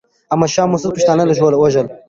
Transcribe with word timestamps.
احمد 0.33 0.49
شاه 0.53 0.67
مسعود 0.71 0.95
پښتانه 0.97 1.23
وژل. 1.63 1.87